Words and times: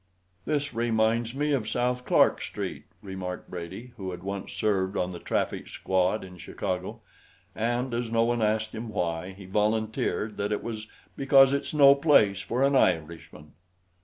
"This 0.45 0.73
reminds 0.73 1.35
me 1.35 1.51
of 1.51 1.67
South 1.69 2.05
Clark 2.05 2.41
Street," 2.41 2.85
remarked 3.03 3.51
Brady, 3.51 3.93
who 3.97 4.09
had 4.09 4.23
once 4.23 4.51
served 4.51 4.97
on 4.97 5.11
the 5.11 5.19
traffic 5.19 5.69
squad 5.69 6.23
in 6.23 6.39
Chicago; 6.39 7.01
and 7.53 7.93
as 7.93 8.09
no 8.11 8.23
one 8.23 8.41
asked 8.41 8.71
him 8.73 8.89
why, 8.89 9.33
he 9.33 9.45
volunteered 9.45 10.37
that 10.37 10.51
it 10.51 10.63
was 10.63 10.87
"because 11.15 11.53
it's 11.53 11.71
no 11.71 11.93
place 11.93 12.41
for 12.41 12.63
an 12.63 12.75
Irishman." 12.75 13.53